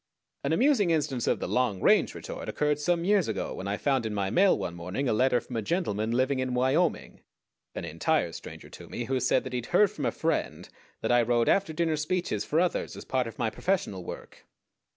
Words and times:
An 0.43 0.51
amusing 0.51 0.89
instance 0.89 1.27
of 1.27 1.39
the 1.39 1.47
long 1.47 1.79
range 1.79 2.15
retort 2.15 2.49
occurred 2.49 2.79
some 2.79 3.03
years 3.05 3.27
ago 3.27 3.53
when 3.53 3.67
I 3.67 3.77
found 3.77 4.03
in 4.03 4.15
my 4.15 4.31
mail 4.31 4.57
one 4.57 4.73
morning 4.73 5.07
a 5.07 5.13
letter 5.13 5.39
from 5.39 5.57
a 5.57 5.61
gentleman 5.61 6.09
living 6.09 6.39
in 6.39 6.55
Wyoming, 6.55 7.21
an 7.75 7.85
entire 7.85 8.31
stranger 8.31 8.67
to 8.67 8.89
me, 8.89 9.03
who 9.03 9.19
said 9.19 9.43
that 9.43 9.53
he 9.53 9.57
had 9.57 9.67
heard 9.67 9.91
from 9.91 10.07
a 10.07 10.11
friend 10.11 10.67
that 11.01 11.11
I 11.11 11.21
wrote 11.21 11.47
after 11.49 11.71
dinner 11.71 11.97
speeches 11.97 12.43
for 12.43 12.59
others 12.59 12.95
as 12.95 13.05
part 13.05 13.27
of 13.27 13.37
my 13.37 13.51
professional 13.51 14.03
work. 14.03 14.47